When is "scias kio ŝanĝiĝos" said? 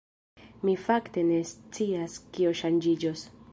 1.51-3.29